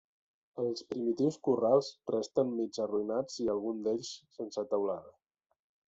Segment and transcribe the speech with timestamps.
[0.61, 5.19] Els primitius corrals resten mig arruïnats i algun d'ells sense teulada.